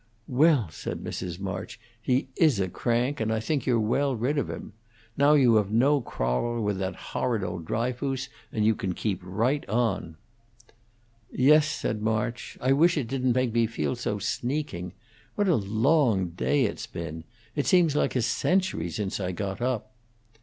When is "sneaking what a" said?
14.17-15.53